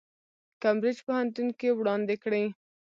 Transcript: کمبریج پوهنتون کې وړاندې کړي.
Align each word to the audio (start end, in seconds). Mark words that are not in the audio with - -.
کمبریج 0.61 0.97
پوهنتون 1.05 1.47
کې 1.59 1.69
وړاندې 1.79 2.15
کړي. 2.23 2.45